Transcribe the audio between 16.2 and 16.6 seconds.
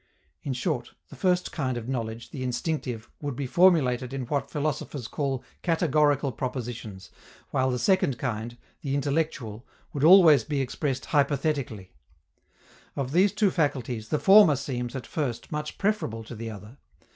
to the